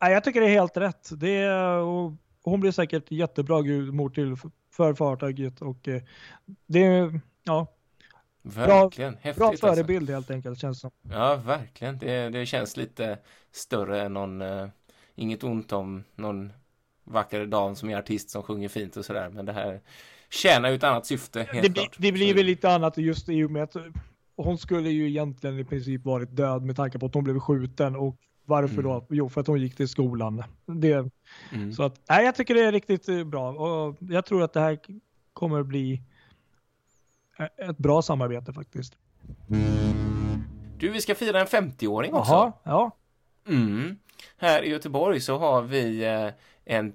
[0.00, 1.10] Nej, jag tycker det är helt rätt.
[1.12, 1.80] Det är,
[2.42, 4.36] hon blir säkert jättebra gudmor till
[4.70, 6.02] för fartyget och eh,
[6.66, 7.76] det är ja,
[8.54, 9.12] Verkligen.
[9.12, 9.66] Bra, Häftigt, bra alltså.
[9.66, 10.12] förebild alltså.
[10.12, 10.90] helt enkelt känns som.
[11.10, 11.98] Ja, verkligen.
[11.98, 13.18] Det, det känns lite
[13.52, 14.68] större än någon, uh,
[15.14, 16.52] inget ont om någon
[17.04, 19.30] vacker dam som är artist som sjunger fint och sådär.
[19.30, 19.80] Men det här
[20.30, 21.48] tjänar ju ett annat syfte.
[21.62, 23.76] det, blir, det blir väl lite annat just i och med att
[24.36, 27.96] hon skulle ju egentligen i princip varit död med tanke på att hon blev skjuten
[27.96, 28.84] och varför mm.
[28.84, 29.06] då?
[29.10, 30.42] Jo, för att hon gick till skolan.
[30.66, 31.10] Det,
[31.52, 31.72] mm.
[31.72, 34.60] Så att, nej, jag tycker det är riktigt eh, bra och jag tror att det
[34.60, 34.78] här
[35.32, 36.02] kommer bli
[37.38, 38.96] eh, ett bra samarbete faktiskt.
[40.78, 42.32] Du, vi ska fira en 50-åring också.
[42.32, 42.90] Jaha, ja.
[43.48, 43.98] Mm.
[44.36, 46.28] Här i Göteborg så har vi eh,
[46.64, 46.92] en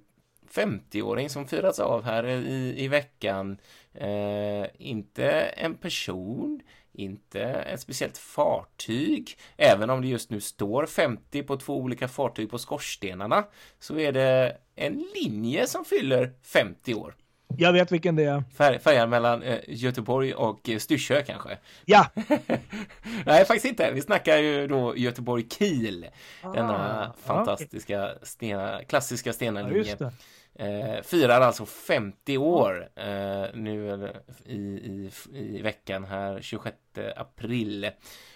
[0.51, 3.57] 50-åring som firats av här i, i veckan.
[3.93, 6.61] Eh, inte en person,
[6.93, 9.37] inte ett speciellt fartyg.
[9.57, 13.43] Även om det just nu står 50 på två olika fartyg på skorstenarna
[13.79, 17.15] så är det en linje som fyller 50 år.
[17.57, 18.43] Jag vet vilken det är.
[18.55, 21.57] Fär, färjan mellan eh, Göteborg och eh, Styrsö kanske?
[21.85, 22.05] Ja!
[23.25, 23.91] Nej, faktiskt inte.
[23.91, 26.05] Vi snackar ju då Göteborg-Kiel.
[26.41, 28.15] Ah, denna fantastiska okay.
[28.21, 29.95] stena, klassiska stenarlinje.
[29.99, 30.11] Ja,
[30.55, 34.09] Eh, firar alltså 50 år eh, nu
[34.45, 36.77] i, i, i veckan här 26
[37.15, 37.89] april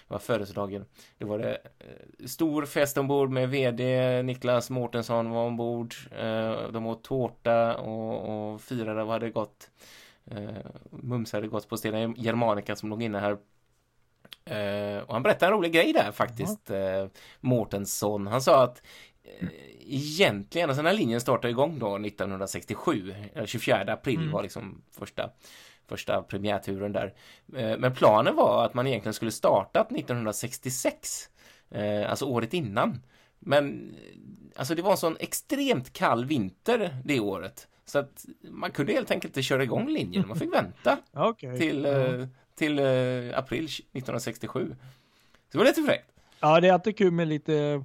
[0.08, 0.84] var födelsedagen.
[1.18, 5.94] Det var det eh, stor fest ombord med vd Niklas Mårtensson var ombord.
[6.18, 9.70] Eh, de åt tårta och, och firade och hade gått
[10.30, 13.38] eh, Mums hade gått på Stena Germanica som låg inne här
[14.50, 17.06] Uh, och han berättade en rolig grej där faktiskt, uh,
[17.40, 18.26] Mårtensson.
[18.26, 18.82] Han sa att
[19.86, 24.30] egentligen, alltså den här linjen startade igång då 1967, 24 april mm.
[24.30, 25.30] var liksom första,
[25.88, 27.14] första premiärturen där.
[27.56, 31.28] Uh, men planen var att man egentligen skulle startat 1966,
[32.08, 33.00] alltså året innan.
[33.38, 33.94] Men
[34.56, 37.68] alltså det var en sån extremt kall vinter det året.
[37.84, 41.58] Så att man kunde helt enkelt inte köra igång linjen, man fick vänta okay.
[41.58, 41.86] till,
[42.54, 44.76] till eh, april 1967.
[44.78, 46.10] Så det var lite fräckt.
[46.40, 47.84] Ja, det är alltid kul med lite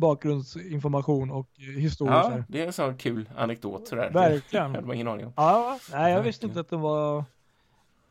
[0.00, 2.14] bakgrundsinformation och historia.
[2.14, 4.10] Ja, det är en sån kul anekdot sådär.
[4.10, 4.72] Verkligen.
[4.72, 5.32] Det hade man ingen aning om.
[5.36, 7.24] Ja, nej, jag visste inte att den var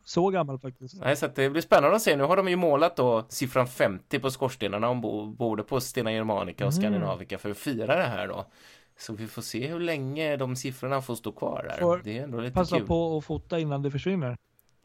[0.04, 1.02] så gammal faktiskt.
[1.02, 2.16] Nej, så det blir spännande att se.
[2.16, 4.96] Nu har de ju målat då siffran 50 på skorstenarna
[5.38, 6.82] både på Stena Germanica och mm.
[6.82, 8.46] Skandinavica för att fira det här då.
[8.98, 11.80] Så vi får se hur länge de siffrorna får stå kvar där.
[11.80, 12.88] Får det är ändå lite passa kul.
[12.88, 14.38] på att fota innan det försvinner.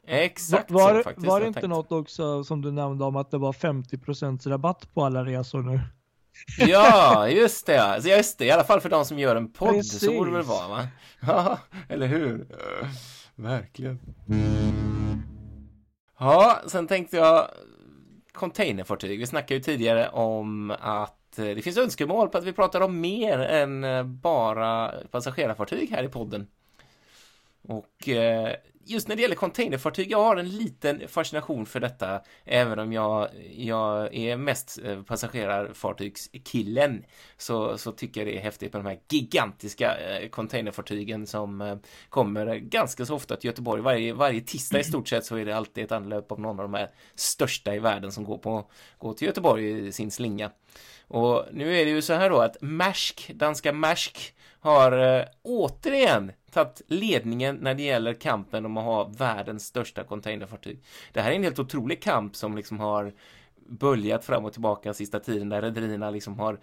[0.07, 1.27] Exakt var, så faktiskt.
[1.27, 5.05] Var det inte något också som du nämnde om att det var 50% rabatt på
[5.05, 5.81] alla resor nu?
[6.59, 8.01] Ja, just det.
[8.05, 9.75] Just det, i alla fall för de som gör en podd.
[9.75, 10.01] Precis.
[10.01, 10.88] Så borde det väl vara, va?
[11.27, 12.47] Ja, eller hur?
[13.35, 13.99] Verkligen.
[16.18, 17.49] Ja, sen tänkte jag
[18.33, 19.18] containerfartyg.
[19.18, 23.38] Vi snackade ju tidigare om att det finns önskemål på att vi pratar om mer
[23.38, 23.85] än
[24.20, 26.47] bara passagerarfartyg här i podden.
[27.68, 28.55] Och eh,
[28.87, 33.29] just när det gäller containerfartyg, jag har en liten fascination för detta, även om jag,
[33.57, 37.05] jag är mest eh, passagerarfartygskillen,
[37.37, 41.77] så, så tycker jag det är häftigt med de här gigantiska eh, containerfartygen som eh,
[42.09, 43.83] kommer ganska så ofta till Göteborg.
[43.83, 46.64] Varje, varje tisdag i stort sett så är det alltid ett anlöp av någon av
[46.64, 50.51] de här största i världen som går, på, går till Göteborg i sin slinga.
[51.14, 56.33] Och nu är det ju så här då att Maersk, danska Maersk, har eh, återigen
[56.50, 60.83] tagit ledningen när det gäller kampen om att ha världens största containerfartyg.
[61.12, 63.12] Det här är en helt otrolig kamp som liksom har
[63.57, 66.59] böljat fram och tillbaka sista tiden där rederierna liksom har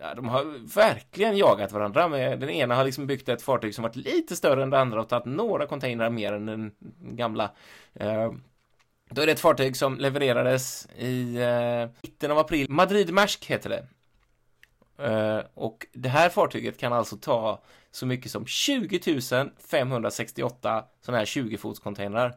[0.00, 2.08] eh, de har verkligen jagat varandra.
[2.08, 5.00] Med, den ena har liksom byggt ett fartyg som varit lite större än det andra
[5.00, 7.50] och tagit några containrar mer än den gamla.
[7.94, 8.32] Eh,
[9.10, 12.70] då är det ett fartyg som levererades i eh, mitten av april.
[12.70, 13.86] Madrid Maersk heter det.
[15.06, 19.00] Eh, och det här fartyget kan alltså ta så mycket som 20
[19.70, 22.36] 568 sådana här 20 fots containrar.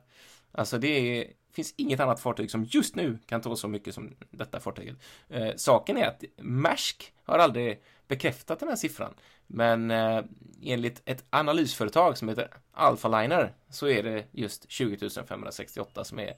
[0.52, 4.16] Alltså det är, finns inget annat fartyg som just nu kan ta så mycket som
[4.32, 4.96] detta fartyget.
[5.30, 9.14] Eh, saken är att Maersk har aldrig bekräftat den här siffran.
[9.48, 10.24] Men eh,
[10.62, 16.36] enligt ett analysföretag som heter Alphaliner så är det just 20 568 som är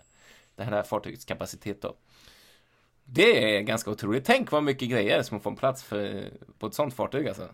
[0.55, 1.95] det här fartygets kapacitet då.
[3.03, 4.25] Det är ganska otroligt.
[4.25, 7.49] Tänk vad mycket grejer som får en plats för, på ett sånt fartyg alltså.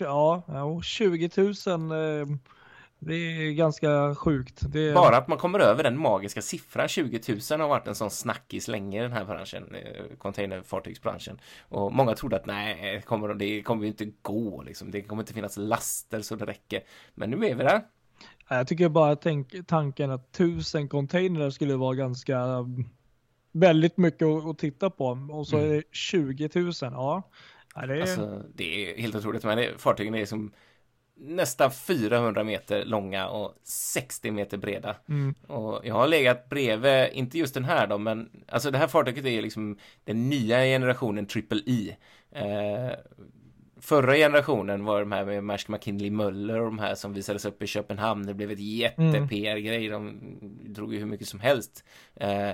[0.00, 1.48] Ja, ja 20 000.
[1.92, 2.26] Eh,
[3.06, 4.62] det är ganska sjukt.
[4.62, 4.94] Är...
[4.94, 8.68] Bara att man kommer över den magiska siffran 20 000 har varit en sån snackis
[8.68, 11.40] länge i den här branschen, eh, containerfartygsbranschen.
[11.68, 14.90] Och många trodde att nej, kommer, det kommer ju inte gå liksom.
[14.90, 16.82] Det kommer inte finnas laster så det räcker.
[17.14, 17.82] Men nu är vi där.
[18.48, 22.66] Jag tycker bara tänk, tanken att tusen containrar skulle vara ganska
[23.52, 25.70] väldigt mycket att, titta på och så mm.
[25.70, 26.72] är det 20 000.
[26.80, 27.22] Ja,
[27.74, 28.00] det är...
[28.00, 29.44] Alltså, det är helt otroligt.
[29.44, 30.52] Men det, fartygen är som
[31.16, 34.96] nästan 400 meter långa och 60 meter breda.
[35.08, 35.34] Mm.
[35.46, 39.24] Och jag har legat bredvid, inte just den här då, men alltså det här fartyget
[39.24, 41.96] är liksom den nya generationen Triple E.
[42.32, 42.98] Eh,
[43.80, 47.62] förra generationen var de här med Maersk McKinley Möller och de här som visades upp
[47.62, 48.26] i Köpenhamn.
[48.26, 49.88] Det blev ett jätte-PR-grej.
[49.88, 50.20] De
[50.64, 51.84] drog ju hur mycket som helst.
[52.14, 52.50] Eh,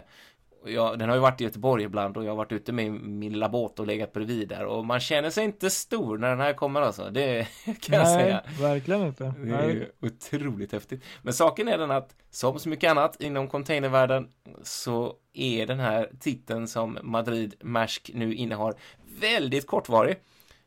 [0.65, 3.33] jag, den har ju varit i Göteborg ibland och jag har varit ute med min
[3.33, 6.53] lilla båt och legat bredvid där och man känner sig inte stor när den här
[6.53, 7.11] kommer alltså.
[7.11, 8.43] Det kan Nej, jag säga.
[8.61, 9.35] verkligen inte.
[9.39, 11.05] Det är otroligt häftigt.
[11.23, 14.29] Men saken är den att som så mycket annat inom containervärlden
[14.63, 18.75] så är den här titeln som Madrid Maersk nu innehar
[19.21, 20.17] väldigt kortvarig.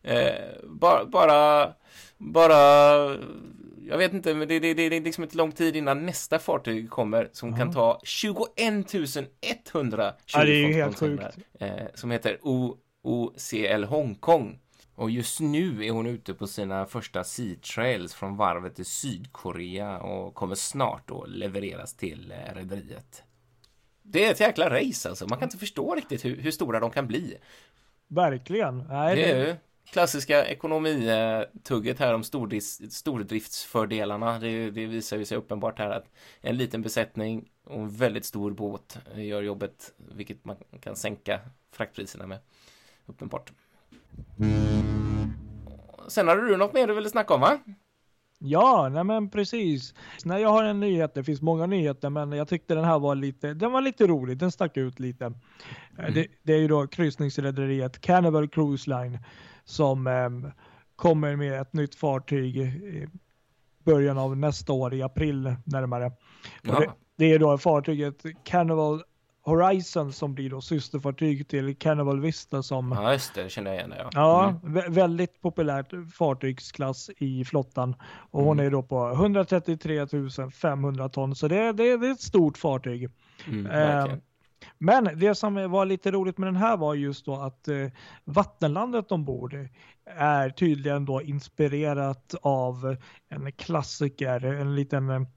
[0.03, 1.73] Eh, bara, bara,
[2.17, 2.53] bara
[3.87, 6.39] jag vet inte, men det, det, det, det är liksom inte lång tid innan nästa
[6.39, 7.57] fartyg kommer som ja.
[7.57, 8.93] kan ta 21
[9.73, 11.37] 100 ja, det är helt sjukt.
[11.59, 14.59] Eh, som heter OOCL Hongkong.
[14.95, 19.99] Och just nu är hon ute på sina första Sea Trails från varvet i Sydkorea
[19.99, 23.23] och kommer snart då levereras till eh, rederiet.
[24.01, 25.27] Det är ett jäkla race alltså.
[25.27, 27.37] Man kan inte förstå riktigt hur, hur stora de kan bli.
[28.07, 28.77] Verkligen.
[28.77, 29.57] Nej, det är
[29.91, 32.23] klassiska ekonomitugget här om
[32.89, 34.39] stordriftsfördelarna.
[34.39, 36.05] Det, det, visar ju sig uppenbart här att
[36.41, 41.39] en liten besättning och en väldigt stor båt gör jobbet, vilket man kan sänka
[41.71, 42.39] fraktpriserna med.
[43.05, 43.51] Uppenbart.
[46.07, 47.59] Sen hade du något mer du ville snacka om va?
[48.45, 49.93] Ja, nej men precis.
[50.25, 51.13] Nej, jag har en nyhet.
[51.13, 54.37] Det finns många nyheter, men jag tyckte den här var lite, den var lite rolig.
[54.37, 55.25] Den stack ut lite.
[55.25, 56.13] Mm.
[56.13, 59.19] Det, det, är ju då kryssningsrederiet Cannibal Cruise Line
[59.65, 60.51] som eh,
[60.95, 63.07] kommer med ett nytt fartyg i
[63.83, 66.11] början av nästa år, i april närmare.
[66.61, 69.03] Det, det, är då fartyget Carnival
[69.45, 72.91] Horizon som blir då systerfartyg till Carnival Vista som...
[72.91, 74.49] Ja, just det, känner jag igen det, ja.
[74.49, 74.75] Mm.
[74.75, 77.95] Ja, väldigt populärt fartygsklass i flottan.
[78.31, 78.47] Och mm.
[78.47, 80.07] hon är då på 133
[80.61, 83.09] 500 ton, så det, det, det är ett stort fartyg.
[83.47, 84.15] Mm, eh,
[84.77, 87.87] men det som var lite roligt med den här var just då att eh,
[88.23, 89.57] vattenlandet ombord
[90.05, 92.97] är tydligen då inspirerat av
[93.29, 95.27] en klassiker, en liten,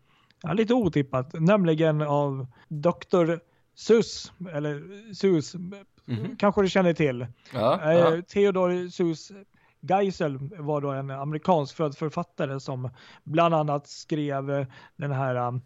[0.42, 3.38] ja, lite otippat, nämligen av Dr.
[3.74, 4.82] Sus, eller
[5.14, 5.74] Sus, mm
[6.06, 6.36] -hmm.
[6.38, 7.26] kanske du känner till.
[7.52, 8.22] Ja, eh, ja.
[8.22, 9.32] Theodor Sus
[9.80, 12.90] Geisel var då en amerikansk född författare som
[13.24, 15.60] bland annat skrev den här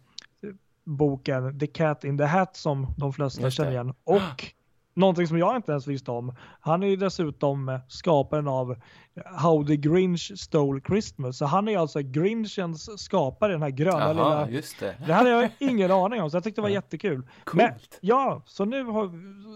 [0.97, 3.93] boken The Cat in the Hat som de flesta känner igen.
[4.03, 4.53] Och
[4.93, 6.35] Någonting som jag inte ens visste om.
[6.59, 8.75] Han är ju dessutom skaparen av
[9.25, 11.37] How the Grinch Stole Christmas.
[11.37, 14.49] Så han är alltså Grinchens skapare, den här gröna Jaha, lilla...
[14.49, 14.95] just det.
[15.07, 16.73] Det hade jag ingen aning om, så jag tyckte det var Ja.
[16.75, 17.21] jättekul.
[17.43, 17.63] Coolt.
[17.63, 19.11] Men, ja, så nu har,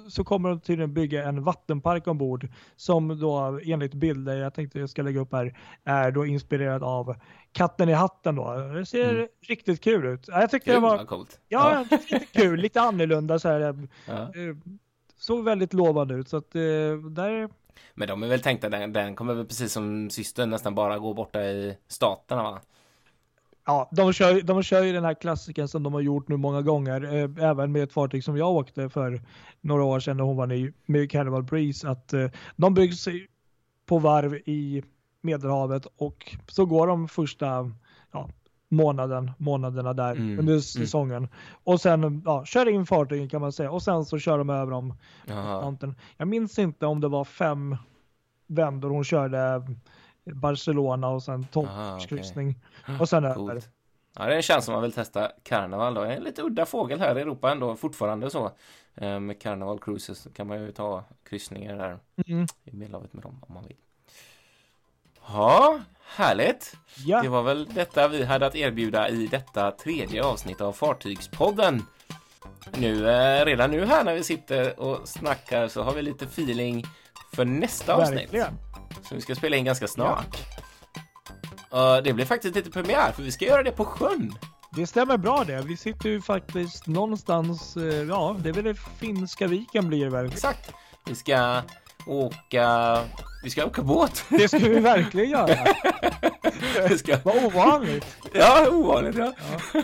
[0.10, 4.90] så kommer de tydligen bygga en vattenpark ombord som då enligt bilder, jag tänkte jag
[4.90, 7.16] ska lägga upp här, är då inspirerad av
[7.52, 8.54] Katten i hatten då.
[8.74, 9.28] Det ser Mm.
[9.48, 10.28] riktigt kul ut.
[10.28, 11.40] Jag tyckte Kul, det var, coolt.
[11.48, 13.62] ja, lite kul, lite annorlunda så här.
[13.62, 13.76] eh,
[14.08, 14.28] Ja.
[15.18, 16.62] Såg väldigt lovande ut så att eh,
[17.12, 17.50] där,
[17.94, 21.14] Men de är väl tänkta, den, den kommer väl precis som systern nästan bara gå
[21.14, 22.62] borta i staterna va?
[23.66, 26.62] ja, de kör, de kör ju den här klassiken som de har gjort nu många
[26.62, 29.22] gånger, eh, även med ett fartyg som jag åkte för
[29.62, 33.08] några år sedan när hon var ny med Carnival Breeze, att eh, de byggs
[33.86, 34.84] på varv i
[35.22, 37.72] Medelhavet och så går de första
[38.76, 40.62] månaden, månaderna där Mm, under mm.
[40.62, 41.28] säsongen
[41.64, 44.72] och sen ja, kör in fartygen kan man säga och sen så kör de över
[44.72, 44.94] dem.
[46.18, 47.78] Jag minns inte om det var fem
[48.48, 49.62] vändor hon körde
[50.26, 52.56] Barcelona och sen toppkryssning
[53.00, 53.62] och sen över.
[54.18, 56.02] Ja, det är en chans om man vill testa Carnival då.
[56.02, 58.52] En lite udda fågel här i Europa ändå fortfarande så.
[58.96, 62.46] Eh, Med Carnival Cruises kan man ju ta kryssningar där Mm.
[62.64, 63.78] i Medelhavet med dem om man vill.
[65.28, 65.80] Ja,
[66.16, 66.76] härligt.
[67.06, 71.86] Ja, Det var väl detta vi hade att erbjuda i detta tredje avsnitt av Fartygspodden.
[72.78, 76.84] Nu, eh, redan nu här när vi sitter och snackar så har vi lite feeling
[77.36, 78.20] för nästa avsnitt.
[78.20, 78.58] verkligen.
[79.04, 80.38] Som vi ska spela in ganska snart.
[81.74, 84.34] Uh, det blir faktiskt lite premiär för vi ska göra det på sjön.
[84.76, 85.62] Det stämmer bra det.
[85.62, 90.12] Vi sitter ju faktiskt någonstans, eh, ja det är väl det finska viken blir det
[90.12, 90.26] väl.
[90.26, 90.72] Exakt.
[91.06, 91.62] Vi ska
[92.08, 93.00] åka...
[93.46, 94.26] Vi ska åka båt.
[94.30, 95.58] Det ska vi verkligen göra.
[96.90, 97.18] vi ska...
[97.24, 98.18] Vad ovanligt.
[98.34, 99.34] Ja, ovanligt ja.
[99.74, 99.84] Nej,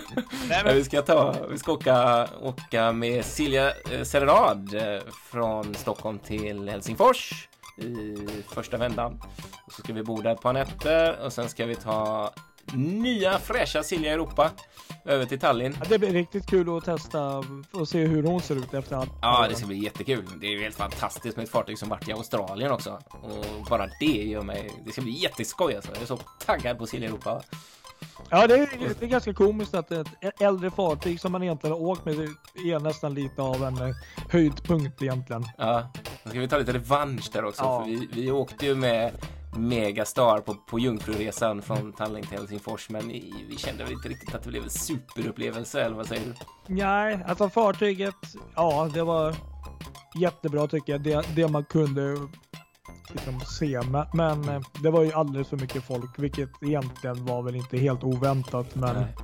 [0.49, 5.01] Men men, vi ska ta, vi ska åka, åka med Silja eh, Serenad eh,
[5.31, 7.47] från Stockholm till Helsingfors
[7.77, 8.17] i
[8.53, 9.21] första vändan.
[9.65, 12.31] Och så ska vi bo där ett par nätter och sen ska vi ta
[12.73, 14.51] nya fräscha Silja Europa
[15.05, 15.77] över till Tallinn.
[15.79, 19.11] ja, det blir riktigt kul att testa och se hur hon ser ut efter allt.
[19.21, 20.25] Ja, det ska bli jättekul.
[20.41, 22.99] Det är ju helt fantastiskt med ett fartyg som varit i Australien också.
[23.09, 24.71] Och bara det gör mig...
[24.85, 25.91] Det ska bli jätteskoj alltså.
[25.93, 27.41] Jag är så taggad på Silja Europa.
[28.29, 30.07] Ja, det är, det är ganska komiskt att ett
[30.39, 33.95] äldre fartyg som man egentligen har åkt med är nästan lite av en eh,
[34.29, 35.45] höjdpunkt egentligen.
[35.57, 35.91] Ja,
[36.23, 37.63] då ska vi ta lite revansch där också.
[37.63, 37.83] Ja.
[37.83, 39.11] För vi, vi åkte ju med
[39.57, 42.89] Megastar på, på Jungfruresan från Tallinn till Helsingfors.
[42.89, 43.07] Men
[43.49, 46.33] vi kände väl inte riktigt att det blev en superupplevelse, eller vad säger du?
[46.67, 48.15] Nej, alltså fartyget,
[48.55, 49.35] ja det var
[50.15, 51.01] jättebra tycker jag.
[51.01, 52.17] Det, det man kunde
[53.09, 53.81] liksom se.
[53.81, 57.77] Men, men eh, det var ju alldeles för mycket folk, vilket egentligen var väl inte
[57.77, 58.75] helt oväntat.
[58.75, 59.15] Men Nej.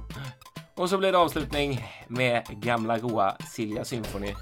[0.75, 4.34] Och så blir det avslutning med gamla goa Silja Symphony.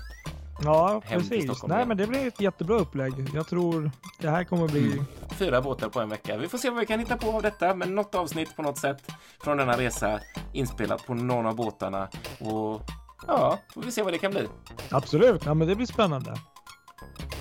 [0.63, 1.63] Ja, precis.
[1.63, 3.13] Nej, men det blir ett jättebra upplägg.
[3.33, 5.05] Jag tror det här kommer bli Mm.
[5.37, 6.37] Fyra båtar på en vecka.
[6.37, 8.77] Vi får se vad vi kan hitta på av detta, men något avsnitt på något
[8.77, 9.11] sätt
[9.43, 10.19] från denna resa
[10.53, 12.07] inspelat på någon av båtarna.
[12.39, 12.81] Och
[13.27, 14.47] ja, får vi se vad det kan bli.
[14.91, 15.45] absolut.
[15.45, 16.35] Ja, men det blir spännande.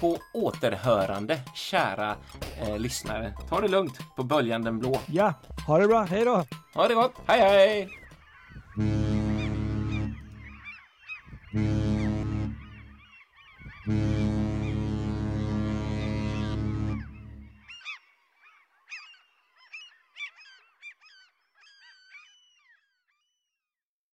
[0.00, 2.16] På återhörande, kära
[2.60, 3.34] eh, lyssnare.
[3.48, 5.00] Ta det lugnt på böljan den blå.
[5.06, 5.32] Ja,
[5.66, 6.02] ha det bra.
[6.02, 6.44] Hej då!
[6.74, 7.12] Ha det gott.
[7.26, 7.88] Hej, hej!
[8.76, 9.23] Mm.
[13.86, 14.23] Mm-hmm.